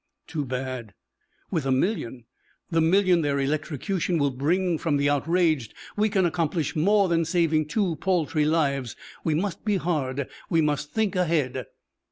"Too 0.25 0.45
bad." 0.45 0.95
"With 1.51 1.63
a 1.67 1.71
million 1.71 2.25
the 2.71 2.81
million 2.81 3.21
their 3.21 3.37
electrocution 3.39 4.17
will 4.17 4.31
bring 4.31 4.79
from 4.79 4.97
the 4.97 5.11
outraged 5.11 5.75
we 5.95 6.09
can 6.09 6.25
accomplish 6.25 6.75
more 6.75 7.07
than 7.07 7.23
saving 7.23 7.67
two 7.67 7.97
paltry 7.97 8.43
lives. 8.45 8.95
We 9.23 9.35
must 9.35 9.63
be 9.63 9.75
hard, 9.77 10.27
we 10.49 10.59
must 10.59 10.91
think 10.91 11.15
ahead." 11.15 11.67